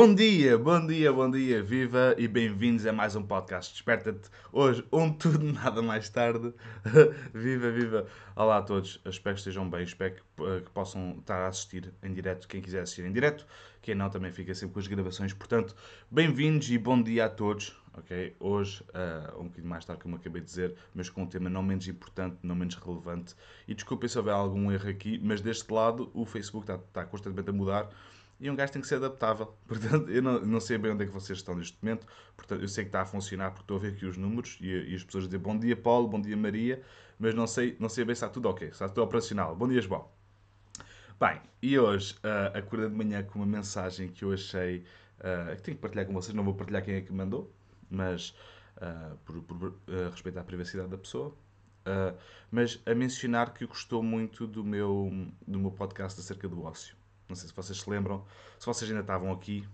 [0.00, 4.30] Bom dia, bom dia, bom dia, viva e bem-vindos a mais um podcast Desperta-te.
[4.52, 6.54] Hoje, um tudo, nada mais tarde.
[7.34, 8.06] viva, viva.
[8.36, 11.92] Olá a todos, espero que estejam bem, espero que, uh, que, possam estar a assistir
[12.00, 13.44] em direto, quem quiser assistir em direto,
[13.82, 15.32] quem não também fica sempre com as gravações.
[15.32, 15.74] Portanto,
[16.08, 17.76] bem-vindos e bom dia a todos.
[17.92, 21.50] Ok, hoje, uh, um bocadinho mais tarde, como acabei de dizer, mas com um tema
[21.50, 23.34] não menos importante, não menos relevante.
[23.66, 27.50] E desculpem se houver algum erro aqui, mas deste lado o Facebook está, está constantemente
[27.50, 27.90] a mudar
[28.40, 29.54] e um gajo tem que ser adaptável.
[29.66, 32.06] Portanto, eu não, não, sei bem onde é que vocês estão neste momento.
[32.36, 34.68] Portanto, eu sei que está a funcionar porque estou a ver aqui os números e,
[34.68, 36.82] e as pessoas dizem bom dia Paulo, bom dia Maria,
[37.18, 39.54] mas não sei, não sei bem se está tudo ok, se está tudo operacional.
[39.56, 40.08] Bom dia, João.
[41.20, 44.84] Bem, e hoje uh, acordei de manhã com uma mensagem que eu achei
[45.18, 46.32] uh, que tenho que partilhar com vocês.
[46.32, 47.52] Não vou partilhar quem é que mandou,
[47.90, 48.30] mas
[48.76, 49.74] uh, por, por uh,
[50.12, 51.34] respeitar a privacidade da pessoa.
[52.52, 55.10] mas a mencionar que gostou muito do meu,
[55.46, 56.94] do meu podcast acerca do ócio.
[57.28, 58.24] Não sei se vocês se lembram,
[58.58, 59.68] se vocês ainda estavam aqui,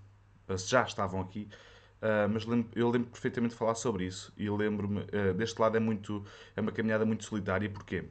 [0.57, 1.49] se já estavam aqui,
[2.03, 5.77] uh, mas lembro, eu lembro perfeitamente de falar sobre isso e lembro-me, uh, deste lado
[5.77, 6.25] é muito,
[6.57, 8.05] é uma caminhada muito solitária, porquê?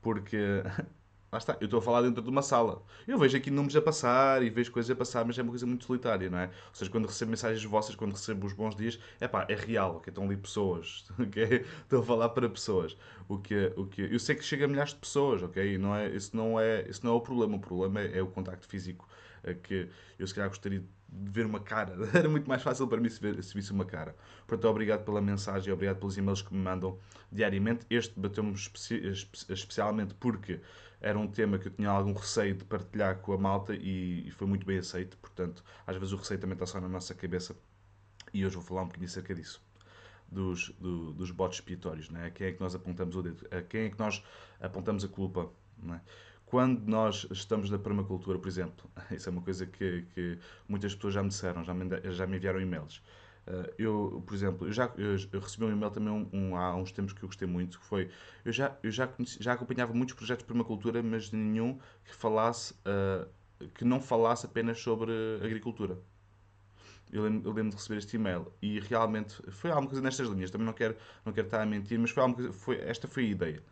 [0.00, 0.62] Porque
[1.32, 2.82] Lá está, eu estou a falar dentro de uma sala.
[3.06, 5.64] Eu vejo aqui números a passar e vejo coisas a passar, mas é uma coisa
[5.64, 6.46] muito solitária, não é?
[6.46, 9.96] Ou seja, quando recebo mensagens vossas, quando recebo os bons dias, é pá, é real,
[9.96, 10.10] ok?
[10.10, 11.64] Estão ali pessoas, ok?
[11.82, 12.96] Estou a falar para pessoas.
[13.28, 15.78] O que, o que, eu sei que chega a milhares de pessoas, ok?
[15.78, 17.56] Não é, isso, não é, isso não é o problema.
[17.56, 19.08] O problema é, é o contacto físico,
[19.44, 21.94] é que eu se calhar gostaria de ver uma cara.
[22.14, 24.14] Era muito mais fácil para mim se, ver, se visse uma cara.
[24.46, 26.98] Portanto, obrigado pela mensagem, obrigado pelos e-mails que me mandam
[27.30, 27.86] diariamente.
[27.90, 29.00] Este bateu-me especi
[29.48, 30.60] especialmente porque
[31.00, 34.30] era um tema que eu tinha algum receio de partilhar com a malta e, e
[34.30, 35.16] foi muito bem aceito.
[35.16, 37.56] Portanto, às vezes o receio também está só na nossa cabeça
[38.32, 39.62] e hoje vou falar um bocadinho acerca disso.
[40.28, 42.26] Dos, do, dos botes expiatórios, né?
[42.26, 44.22] a quem é que nós apontamos o dedo, a quem é que nós
[44.60, 45.50] apontamos a culpa.
[45.76, 46.00] Né?
[46.50, 50.36] Quando nós estamos na permacultura, por exemplo, isso é uma coisa que, que
[50.68, 53.00] muitas pessoas já me disseram, já me, já me enviaram e-mails.
[53.46, 56.74] Uh, eu, por exemplo, eu já eu, eu recebi um e-mail também um, um, há
[56.74, 58.10] uns tempos que eu gostei muito, que foi,
[58.44, 62.74] eu já, eu já, conheci, já acompanhava muitos projetos de permacultura, mas nenhum que falasse,
[62.80, 63.28] uh,
[63.68, 65.12] que não falasse apenas sobre
[65.44, 65.98] agricultura.
[67.12, 70.50] Eu lembro, eu lembro, de receber este e-mail e realmente foi alguma coisa nestas linhas,
[70.50, 73.28] também não quero, não quero estar a mentir, mas foi, coisa, foi esta foi a
[73.28, 73.62] ideia.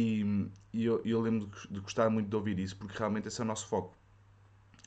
[0.00, 3.44] E, e eu, eu, lembro de, gostar muito de ouvir isso, porque realmente esse é
[3.44, 3.96] o nosso foco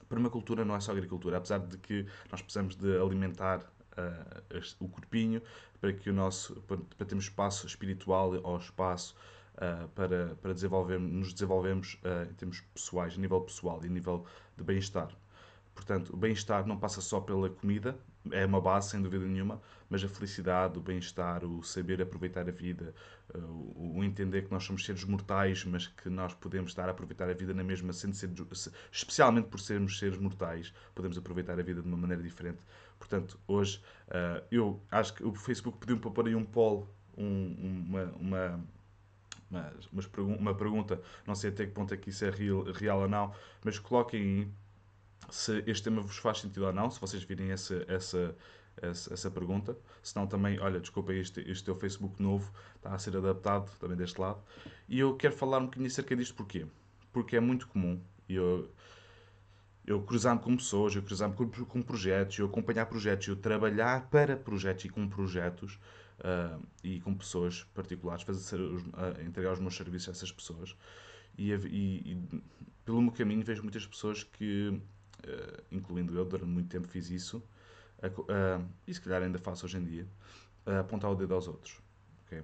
[0.08, 5.42] permacultura não é só agricultura, apesar de que nós precisamos de alimentar uh, o corpinho,
[5.80, 9.16] para que o nosso para, para termos espaço espiritual ou espaço
[9.56, 13.90] uh, para, para desenvolver, nos desenvolvemos uh, em termos pessoais, a nível pessoal e a
[13.90, 14.26] nível
[14.58, 15.10] de bem-estar.
[15.74, 17.98] Portanto, o bem-estar não passa só pela comida,
[18.30, 22.52] é uma base, sem dúvida nenhuma, mas a felicidade, o bem-estar, o saber aproveitar a
[22.52, 22.94] vida,
[23.76, 27.34] o entender que nós somos seres mortais, mas que nós podemos estar a aproveitar a
[27.34, 28.30] vida na mesma, sendo ser,
[28.92, 32.60] especialmente por sermos seres mortais, podemos aproveitar a vida de uma maneira diferente.
[33.00, 36.88] Portanto, hoje, uh, eu acho que o Facebook pediu-me para pôr aí um poll,
[37.18, 38.66] um, uma, uma,
[39.50, 39.74] uma,
[40.40, 43.34] uma, pergunta, não sei até que ponto é que isso é real, real ou não,
[43.64, 44.54] mas coloquem
[45.30, 48.36] se este tema vos faz sentido ou não, se vocês virem essa, essa,
[48.82, 49.78] essa, essa pergunta.
[50.02, 53.98] Se não, também, olha, desculpa, este, este teu Facebook novo está a ser adaptado também
[53.98, 54.42] deste lado.
[54.88, 56.66] E eu quero falar um bocadinho acerca disto, porquê?
[57.12, 58.72] Porque é muito comum, e eu,
[59.86, 64.38] eu cruzar-me com pessoas, eu cruzar-me com, com, projetos, eu acompanhar projetos, eu trabalhar para
[64.38, 65.80] projetos e com projetos
[66.20, 68.81] uh, e com pessoas particulares, fazer, uh,
[69.26, 70.76] entregar os meus serviços a essas pessoas.
[71.38, 72.44] E, e, e,
[72.86, 74.81] pelo meu caminho vejo muitas pessoas que,
[75.28, 77.44] uh, incluindo eu, durante muito tempo fiz isso,
[78.88, 80.08] e se calhar ainda faço hoje em dia,
[80.80, 81.80] apontar o dedo aos outros.
[82.26, 82.42] Okay?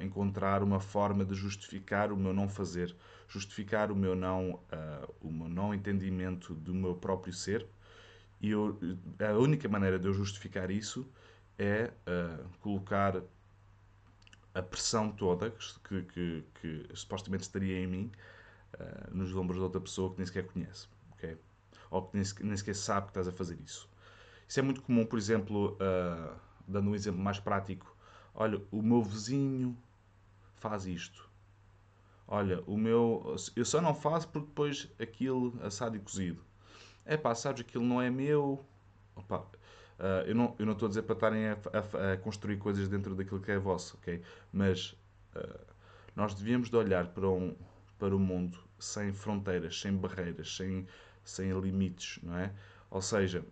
[0.00, 2.94] encontrar uma forma de justificar o meu não fazer
[3.28, 7.66] justificar o meu não, uh, o meu não entendimento do meu próprio ser.
[8.40, 8.78] E eu,
[9.18, 11.06] a única maneira de eu justificar isso
[11.58, 13.20] é uh, colocar
[14.54, 18.12] a pressão toda que, que, que, supostamente estaria em mim
[18.74, 20.86] uh, nos ombros de outra pessoa que nem sequer conhece.
[21.24, 21.38] Okay?
[21.90, 23.88] Ou que nem nem sequer sabe que estás a fazer isso.
[24.48, 25.76] Isso é muito comum, por exemplo,
[26.66, 27.96] dando um exemplo mais prático.
[28.34, 29.76] Olha, o meu vizinho
[30.56, 31.30] faz isto
[32.26, 33.36] olha, o meu.
[33.54, 36.42] Eu só não faço porque depois aquilo assado e cozido.
[37.04, 38.64] É pá, sabes, aquilo não é meu.
[39.14, 42.56] Opa, uh, eu, não, eu não estou a dizer para estarem a, a, a, construir
[42.58, 44.22] coisas dentro daquilo que é vosso, ok?
[44.52, 44.96] Mas
[45.36, 45.60] uh,
[46.16, 47.54] nós devíamos de olhar para, um,
[47.98, 50.86] para o mundo sem fronteiras, sem barreiras, sem,
[51.24, 52.52] sem limites, não é?
[52.90, 53.44] Ou seja,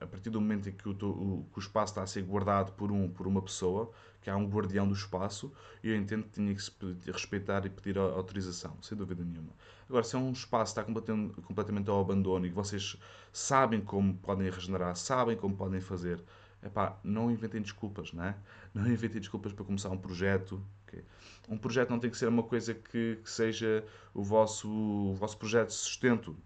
[0.00, 2.72] a partir do momento em que o, o, que o, espaço está a ser guardado
[2.72, 5.52] por, um, por uma pessoa, que há um guardião do espaço,
[5.82, 6.72] eu entendo que tinha que se
[7.06, 9.52] respeitar e pedir autorização, sem dúvida nenhuma.
[9.88, 12.96] Agora, se é um espaço que está completamente, completamente ao abandono e que vocês
[13.32, 16.22] sabem como podem regenerar, sabem como podem fazer,
[16.62, 18.36] epá, não inventem desculpas, não é?
[18.72, 20.64] Não inventem desculpas para começar um projeto.
[20.86, 21.02] Okay?
[21.48, 23.84] Um projeto não tem que ser uma coisa que, que seja
[24.14, 26.36] o vosso, o vosso projeto de sustento.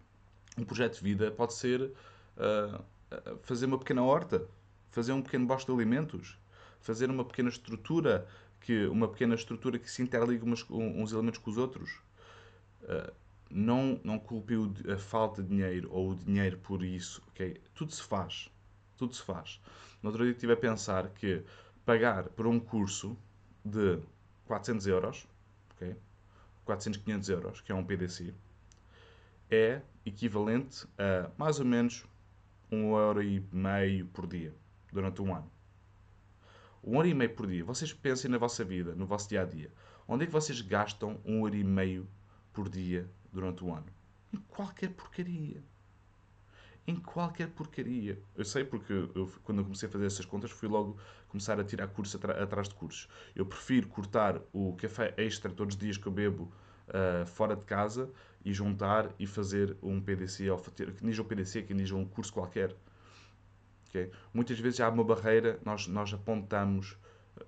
[0.56, 2.84] Um projeto de vida pode ser uh,
[3.42, 4.46] fazer uma pequena horta,
[4.90, 6.38] fazer um pequeno bosto de alimentos,
[6.80, 8.26] fazer uma pequena estrutura,
[8.60, 12.00] que uma pequena estrutura que se interliga umas, uns elementos com os outros.
[12.82, 13.12] Uh,
[13.50, 14.54] não, não culpe
[14.90, 17.60] a falta de dinheiro ou o dinheiro por isso, ok?
[17.74, 18.50] Tudo se faz.
[18.96, 19.60] Tudo se faz.
[20.02, 21.42] No outro dia estive a pensar que
[21.84, 23.16] pagar por um curso
[23.64, 23.98] de
[24.46, 25.26] 400 euros,
[25.74, 25.96] ok?
[26.64, 28.34] 400, 500 euros, que é um PDC,
[29.50, 32.04] é equivalente a mais ou menos
[32.70, 34.54] um euro e meio por dia
[34.92, 35.50] durante um ano.
[36.82, 37.64] Um euro e meio por dia.
[37.64, 39.70] Vocês pensem na vossa vida, no vosso dia a dia.
[40.06, 42.06] Onde é que vocês gastam um euro e meio
[42.52, 43.86] por dia durante um ano?
[44.32, 45.62] Em qualquer porcaria.
[46.86, 48.20] Em qualquer porcaria.
[48.36, 50.98] Eu sei porque eu, quando eu comecei a fazer essas contas fui logo
[51.28, 53.08] começar a tirar cursos atrás de cursos.
[53.34, 56.52] Eu prefiro cortar o café extra todos os dias que eu bebo
[56.88, 58.10] uh, fora de casa
[58.44, 62.32] e juntar e fazer um PDC, ou que diz um PDC, que diz um curso
[62.32, 62.76] qualquer.
[63.88, 64.10] Okay?
[64.32, 66.98] Muitas vezes há uma barreira, nós, nós apontamos,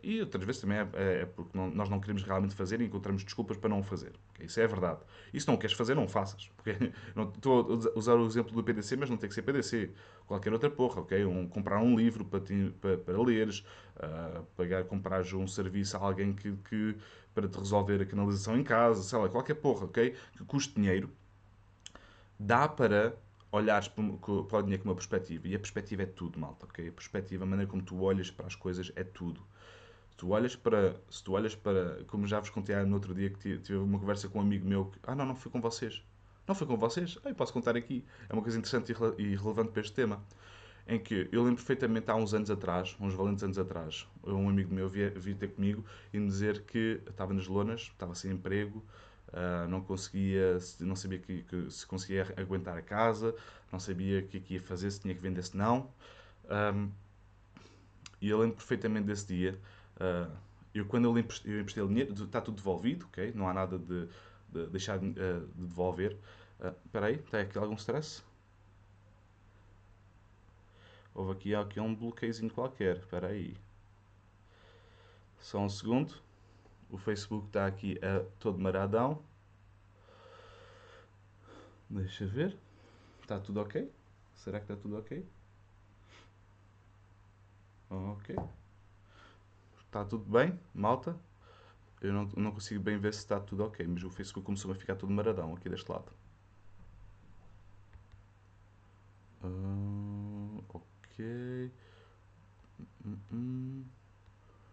[0.02, 2.84] e outras vezes também é, é, é porque não, nós não queremos realmente fazer e
[2.84, 4.12] encontramos desculpas para não o fazer.
[4.40, 5.00] Isso é verdade.
[5.32, 6.50] E se não queres fazer, não faças.
[6.56, 9.92] Porque não, estou a usar o exemplo do PDC, mas não tem que ser PDC.
[10.26, 11.24] Qualquer outra porra, ok?
[11.24, 13.60] Um, comprar um livro para, ti, para, para leres,
[13.96, 16.96] uh, pagar, comprar um serviço a alguém que, que
[17.34, 20.14] para te resolver a canalização em casa, sei lá, qualquer porra, ok?
[20.36, 21.10] Que custe dinheiro,
[22.38, 23.16] dá para
[23.52, 25.46] olhares para o dinheiro com uma perspectiva.
[25.46, 26.88] E a perspectiva é tudo, malta, ok?
[26.88, 29.40] A perspectiva, a maneira como tu olhas para as coisas é tudo.
[30.16, 33.58] Tu olhas para, se tu olhas para, como já vos contei no outro dia que
[33.58, 36.02] tive uma conversa com um amigo meu, que, ah não, não foi com vocês.
[36.46, 37.18] Não foi com vocês?
[37.24, 38.04] Ah, eu posso contar aqui.
[38.28, 40.22] É uma coisa interessante e relevante para este tema
[40.86, 44.72] em que eu lembro perfeitamente há uns anos atrás, uns valentes anos atrás, um amigo
[44.72, 48.84] meu veio, ter comigo e me dizer que estava nas lonas, estava sem emprego,
[49.28, 53.34] uh, não conseguia, não sabia que, que, se conseguia aguentar a casa,
[53.72, 55.90] não sabia o que, que ia fazer, se tinha que vender, se não.
[56.48, 56.88] Um,
[58.20, 59.58] e eu lembro perfeitamente desse dia.
[59.96, 60.36] Uh,
[60.74, 63.32] eu, quando eu emprestei, eu emprestei o dinheiro, está tudo devolvido, ok?
[63.34, 64.08] Não há nada de,
[64.48, 66.16] de deixar de, uh, de devolver.
[66.84, 68.22] Espera aí, está aqui algum stress?
[71.14, 72.98] Houve aqui, aqui um bloqueiozinho qualquer.
[72.98, 73.56] Espera aí.
[75.38, 76.14] Só um segundo.
[76.90, 79.22] O Facebook está aqui a todo maradão.
[81.88, 82.56] Deixa ver.
[83.22, 83.90] Está tudo ok?
[84.34, 85.26] Será que está tudo ok?
[87.88, 88.36] Ok.
[89.96, 91.16] Está tudo bem, malta?
[92.02, 94.74] Eu não, não consigo bem ver se está tudo ok, mas o Facebook começou a
[94.74, 96.12] ficar todo maradão aqui deste lado.
[99.42, 100.86] Uh, ok.
[101.16, 101.70] Ok.
[103.06, 103.84] Hum, hum.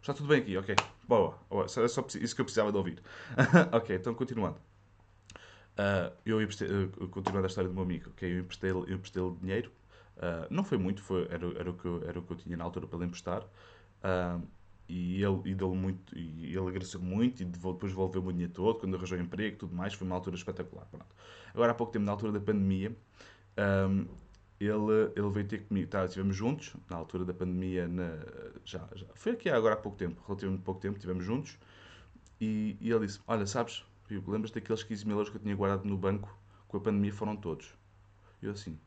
[0.02, 0.76] Está tudo bem aqui, ok.
[1.08, 1.40] Boa.
[1.50, 1.70] Boa.
[1.70, 3.02] Só, só isso que eu precisava de ouvir.
[3.72, 4.58] ok, então continuando.
[5.78, 8.30] Uh, eu emprestei, uh, continuando a história do meu amigo, ok?
[8.30, 9.72] Eu emprestei-lhe eu emprestei dinheiro.
[10.18, 12.58] Uh, não foi muito, foi, era, era, o que eu, era o que eu tinha
[12.58, 13.44] na altura para lhe emprestar.
[14.88, 18.80] E ele, e deu muito, e ele agradeceu muito e depois devolveu-me o dinheiro todo,
[18.80, 19.94] quando arranjou emprego e tudo mais.
[19.94, 20.86] Foi uma altura espetacular.
[20.86, 21.16] Pronto.
[21.54, 22.96] Agora, há pouco tempo, na altura da pandemia,
[23.90, 24.08] um,
[24.60, 28.20] ele, ele veio ter comigo, tá, estivemos juntos, na altura da pandemia, na,
[28.64, 31.58] já, já, foi aqui agora há pouco tempo, relativamente pouco tempo, estivemos juntos,
[32.40, 35.86] e, e ele disse, olha, sabes, lembras daqueles 15 mil euros que eu tinha guardado
[35.86, 36.36] no banco,
[36.68, 37.74] com a pandemia foram todos.
[38.42, 38.80] Eu assim,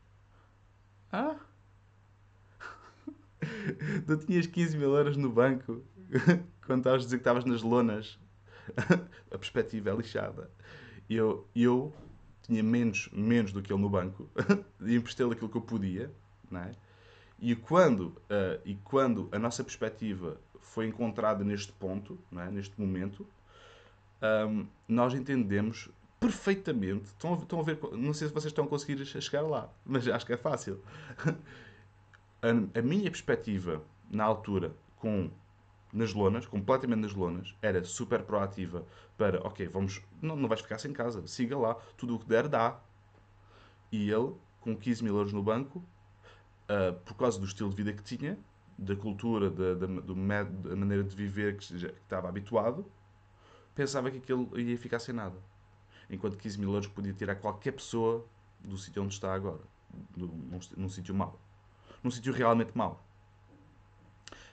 [1.13, 1.37] ah?
[4.07, 5.83] Tu tinhas 15 mil euros no banco,
[6.67, 8.19] quando estavas a dizer que estavas nas lonas,
[9.31, 10.51] a perspectiva é lixada.
[11.09, 11.93] Eu, eu
[12.43, 14.29] tinha menos, menos do que ele no banco
[14.81, 16.11] e emprestei-lhe aquilo que eu podia,
[16.51, 16.73] não é?
[17.39, 22.51] E quando, uh, e quando a nossa perspectiva foi encontrada neste ponto, é?
[22.51, 23.27] neste momento,
[24.49, 27.07] um, nós entendemos perfeitamente.
[27.07, 30.09] Estão a, estão a ver, não sei se vocês estão a conseguir chegar lá, mas
[30.09, 30.81] acho que é fácil.
[32.43, 35.31] A, a minha perspectiva na altura com
[35.93, 38.85] nas lonas, completamente nas lonas, era super proativa
[39.17, 42.49] para, ok, vamos, não, não vais ficar sem casa, siga lá, tudo o que der,
[42.49, 42.79] dá.
[43.91, 47.93] E ele, com 15 mil euros no banco, uh, por causa do estilo de vida
[47.93, 48.39] que tinha,
[48.77, 52.85] da cultura, da, da, do, da maneira de viver que, já, que estava habituado,
[53.75, 55.37] pensava que aquilo ia ficar sem nada.
[56.11, 58.27] Enquanto 15 mil euros podia tirar qualquer pessoa
[58.61, 59.63] do sítio onde está agora,
[60.15, 61.41] num, num sítio mau.
[62.03, 63.05] Num sítio realmente mau.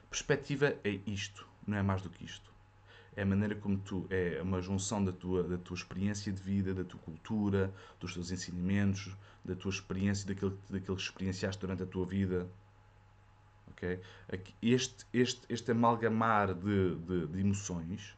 [0.09, 2.53] Perspectiva é isto, não é mais do que isto.
[3.15, 6.73] É a maneira como tu, é uma junção da tua, da tua experiência de vida,
[6.73, 11.85] da tua cultura, dos teus ensinamentos, da tua experiência, daquilo, daquilo que experienciaste durante a
[11.85, 12.49] tua vida.
[13.71, 13.99] Okay?
[14.61, 18.17] Este, este, este amalgamar de, de, de emoções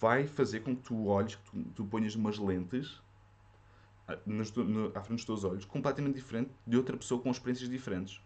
[0.00, 3.00] vai fazer com que tu olhes, que tu, tu ponhas umas lentes
[4.24, 8.20] nos, no, à frente dos teus olhos, completamente diferente de outra pessoa com experiências diferentes.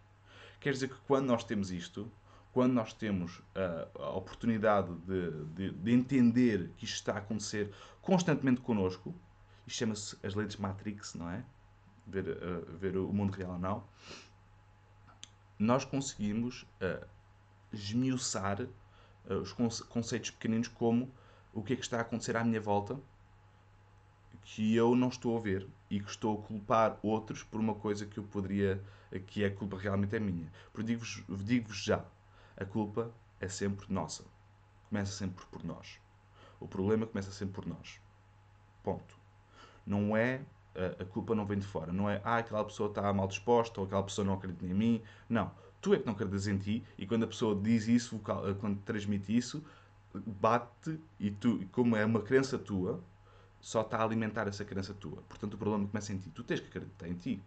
[0.61, 2.09] Quer dizer que quando nós temos isto,
[2.53, 7.73] quando nós temos a, a oportunidade de, de, de, entender que isto está a acontecer
[7.99, 9.13] constantemente connosco,
[9.65, 11.43] isto chama-se as leis Matrix, não é?
[12.05, 13.83] Ver, uh, ver o mundo real ou não,
[15.57, 17.07] nós conseguimos uh,
[17.73, 21.11] esmiuçar uh, os conceitos pequeninos como
[21.53, 22.99] o que é que está a acontecer à minha volta
[24.43, 28.05] que eu não estou a ver e que estou a culpar outros por uma coisa
[28.05, 28.83] que eu poderia,
[29.27, 30.51] que a culpa realmente é minha.
[30.71, 32.03] Porque digo-vos digo já,
[32.57, 34.23] a culpa é sempre nossa.
[34.89, 35.99] Começa sempre por nós.
[36.59, 37.99] O problema começa sempre por nós.
[38.83, 39.19] Ponto.
[39.85, 40.41] Não é
[40.99, 41.91] a culpa não vem de fora.
[41.91, 45.01] Não é, ah, aquela pessoa está mal disposta ou aquela pessoa não acredita em mim.
[45.27, 45.51] Não.
[45.81, 48.19] Tu é que não acreditas em ti e quando a pessoa diz isso,
[48.59, 49.63] quando transmite isso,
[50.13, 53.03] bate e tu, como é uma crença tua,
[53.61, 55.21] só está a alimentar essa crença tua.
[55.29, 56.29] Portanto, o problema começa em ti.
[56.31, 57.41] Tu tens que acreditar em ti.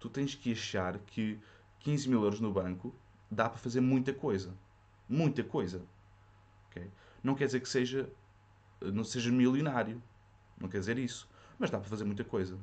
[0.00, 1.38] Tu tens que achar que
[1.80, 2.94] 15 mil euros no banco
[3.30, 4.54] dá para fazer muita coisa.
[5.08, 5.84] Muita coisa.
[6.70, 6.90] Okay?
[7.22, 8.10] Não quer dizer que seja,
[8.80, 10.02] não seja milionário.
[10.58, 11.28] Não quer dizer isso.
[11.58, 12.58] Mas dá para fazer muita coisa.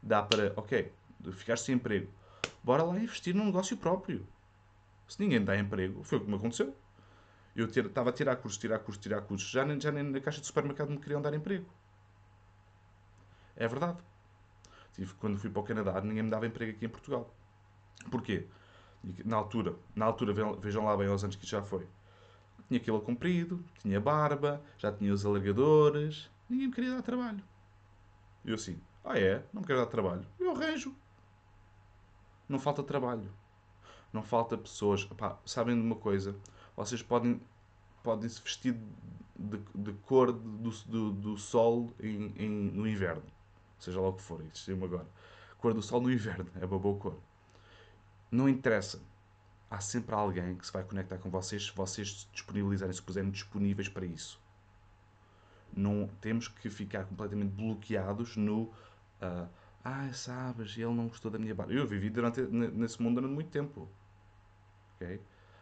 [0.00, 0.92] Dá para, ok,
[1.32, 2.10] ficaste sem emprego.
[2.62, 4.26] Bora lá investir num negócio próprio.
[5.08, 6.74] Se ninguém dá emprego, foi o que me aconteceu.
[7.54, 9.50] Eu estava a tirar cursos, tirar cursos, tirar cursos.
[9.50, 11.66] Já nem, já nem na caixa de supermercado me queriam dar emprego.
[13.56, 13.98] É verdade.
[14.94, 17.34] Tive, quando fui para o Canadá, ninguém me dava emprego aqui em Portugal.
[18.10, 18.46] Porquê?
[19.24, 21.86] Na altura, na altura vejam lá bem aos anos que já foi.
[22.68, 26.30] Tinha aquilo comprido, tinha barba, já tinha os alargadores.
[26.48, 27.42] Ninguém me queria dar trabalho.
[28.44, 29.44] Eu assim, ah é?
[29.52, 30.24] Não me quero dar trabalho?
[30.38, 30.94] Eu arranjo.
[32.48, 33.30] Não falta trabalho.
[34.12, 35.08] Não falta pessoas.
[35.44, 36.34] sabem de uma coisa?
[36.76, 37.40] Vocês podem,
[38.02, 38.76] podem se vestir
[39.36, 43.22] de, de cor do, do, do sol em, em, no inverno.
[43.78, 45.06] Seja lá o que for, existimos agora.
[45.58, 47.18] Cor do sol no inverno, é uma boa cor.
[48.30, 49.00] Não interessa.
[49.70, 53.30] Há sempre alguém que se vai conectar com vocês se vocês se disponibilizarem, se puserem
[53.30, 54.40] disponíveis para isso.
[55.72, 58.62] Não temos que ficar completamente bloqueados no.
[58.62, 59.48] Uh,
[59.84, 61.72] ah, sabes, ele não gostou da minha barba.
[61.72, 63.88] Eu vivi durante, nesse mundo durante muito tempo.
[64.96, 65.20] ok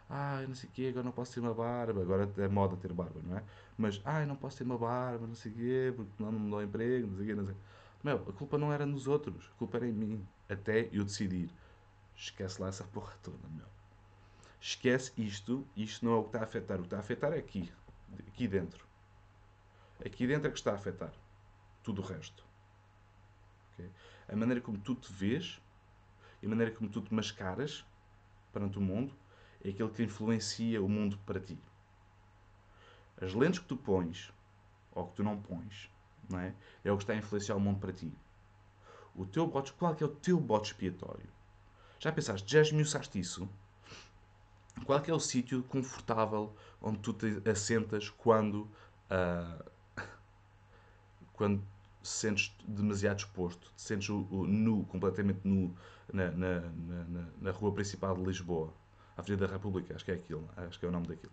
[0.09, 2.93] ah, não sei o quê, agora não posso ter uma barba, agora é moda ter
[2.93, 3.45] barba, não é?
[3.77, 6.63] Mas, ah, não posso ter uma barba, não sei o quê, porque não, me dou
[6.63, 7.55] emprego, não sei o quê, não sei
[8.03, 11.51] Meu, a culpa não era nos outros, a culpa era em mim, até eu decidir.
[12.17, 13.67] Esquece lá essa porra toda, meu.
[14.61, 17.33] Esquece isto, isto não é o que está a afetar, o que está a afetar
[17.33, 17.71] é aqui,
[18.27, 18.87] aqui dentro.
[20.05, 21.13] Aqui dentro é que está a afetar
[21.83, 22.45] tudo o resto.
[23.75, 23.91] Okay?
[24.29, 25.61] A maneira como tu te vês
[26.43, 27.85] e a maneira como tu te mascaras
[28.53, 29.15] perante o mundo
[29.65, 31.59] é aquele que influencia o mundo para ti.
[33.21, 34.33] As lentes que tu pões,
[34.93, 35.91] ou que tu não pões,
[36.29, 36.55] não é?
[36.85, 38.13] é o que está a influenciar o mundo para ti.
[39.15, 41.29] O teu bote, qual é, o teu bote expiatório?
[41.99, 43.49] Já pensaste, já esmiuçaste isso?
[44.85, 48.71] Qual é, o sítio confortável onde tu te assentas quando,
[49.11, 49.71] uh,
[51.33, 51.61] quando
[52.01, 55.77] te sentes demasiado exposto, te sentes o, o nu, completamente nu,
[56.13, 58.73] na, na, na, na rua principal de Lisboa?
[59.19, 61.33] Avenida da República, acho que é aquilo, acho que é o nome daquilo.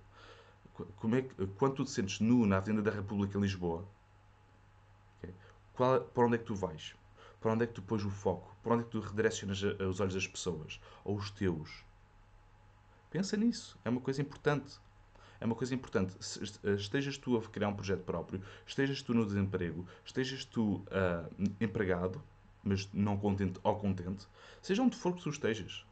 [0.98, 3.88] Como é que, quando tu te sentes nu na Avenida da República em Lisboa,
[5.18, 5.34] okay,
[5.74, 6.96] qual, para onde é que tu vais?
[7.40, 8.56] Para onde é que tu pões o foco?
[8.64, 10.82] Para onde é que tu redirecionas os olhos das pessoas?
[11.04, 11.86] Ou os teus?
[13.10, 13.78] Pensa nisso.
[13.86, 14.80] É uma coisa importante.
[15.40, 16.18] É uma coisa importante.
[16.78, 22.22] Estejas tu a criar um projeto próprio, estejas tu no desemprego, estejas tu uh, empregado,
[22.64, 24.28] mas não contente ou contente,
[24.62, 25.86] seja onde for que tu estejas.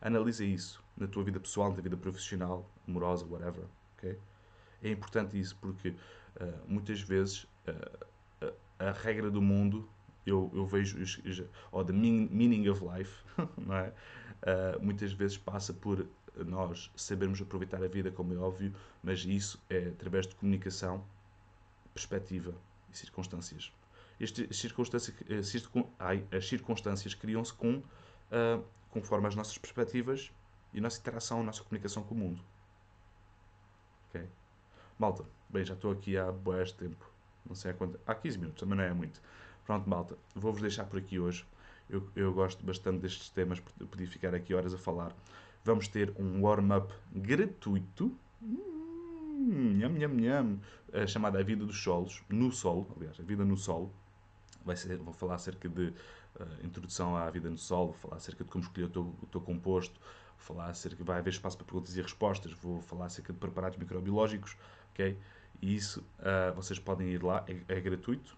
[0.00, 3.64] Analisa isso na tua vida pessoal, na tua vida profissional, amorosa, whatever.
[3.96, 4.18] Okay?
[4.82, 5.94] É importante isso porque uh,
[6.66, 9.88] muitas vezes uh, a, a, regra do mundo
[10.26, 10.98] eu, eu vejo,
[11.72, 13.22] ou the meaning of life,
[13.56, 13.92] não é?
[14.42, 16.06] Uh, muitas vezes passa por
[16.46, 21.04] nós sabermos aproveitar a vida, como é óbvio, mas isso é através de comunicação,
[21.92, 22.54] perspectiva
[22.90, 23.72] e circunstâncias.
[24.18, 25.16] Este, as, circunstâncias,
[26.30, 30.32] as circunstâncias criam-se com, uh, conforme as nossas perspectivas
[30.72, 32.42] e a nossa interação, a nossa comunicação com o mundo.
[34.08, 34.26] Ok?
[34.98, 37.10] Malta, bem, já estou aqui há boas tempo.
[37.46, 37.98] Não sei há quanto.
[38.06, 39.20] Há 15 minutos, também não é muito.
[39.64, 41.44] Pronto, malta, vou-vos deixar por aqui hoje.
[41.88, 45.14] eu, eu gosto bastante destes temas, podia ficar aqui horas a falar.
[45.64, 52.22] Vamos ter um warm-up gratuito, hum, nham, nham, nham, uh, chamada A Vida dos Solos,
[52.28, 53.92] no Sol, aliás, A Vida no Sol.
[54.64, 55.92] Vai ser, vou falar acerca de
[56.38, 59.26] uh, introdução à vida no Sol, vou falar acerca de como escolher o teu, o
[59.26, 59.98] teu composto,
[60.36, 64.56] falar acerca, vai haver espaço para perguntas e respostas, vou falar acerca de preparados microbiológicos,
[64.92, 65.16] ok?
[65.60, 68.36] E isso uh, vocês podem ir lá, é, é gratuito,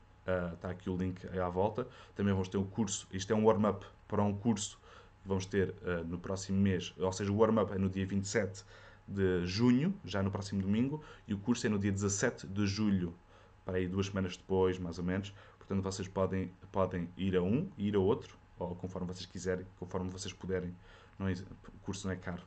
[0.55, 1.87] está aqui o link à volta.
[2.15, 4.79] Também vamos ter um curso, isto é um warm-up para um curso
[5.21, 5.75] que vamos ter
[6.07, 8.65] no próximo mês, ou seja, o warm-up é no dia 27
[9.07, 13.15] de junho, já no próximo domingo, e o curso é no dia 17 de julho,
[13.65, 15.33] para aí duas semanas depois, mais ou menos.
[15.63, 19.65] Portanto, vocês podem, podem ir a um e ir a outro, ou conforme vocês quiserem,
[19.79, 20.75] conforme vocês puderem.
[21.17, 22.43] Não é, o curso não é caro,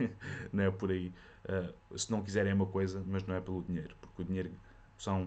[0.52, 1.12] não é por aí.
[1.44, 4.50] Uh, se não quiserem é uma coisa, mas não é pelo dinheiro, porque o dinheiro
[4.98, 5.24] são.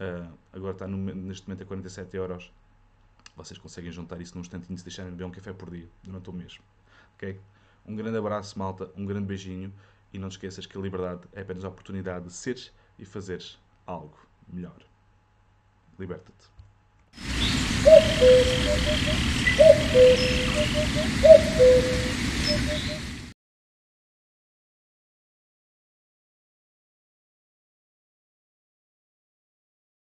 [0.00, 2.52] Uh, agora está no, neste momento a 47 euros.
[3.36, 6.28] Vocês conseguem juntar isso num instantinho se deixarem de beber um café por dia durante
[6.28, 6.58] o mês.
[7.14, 7.38] ok
[7.86, 9.72] Um grande abraço, malta, um grande beijinho
[10.12, 13.58] e não te esqueças que a liberdade é apenas a oportunidade de seres e fazeres
[13.86, 14.18] algo
[14.48, 14.82] melhor.
[15.98, 16.55] Liberta-te.
[17.18, 18.20] Thank
[23.10, 23.15] you.